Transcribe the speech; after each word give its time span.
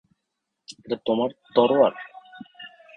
এটা 0.85 0.97
তোমার 1.05 1.29
তরোয়ার? 1.55 1.93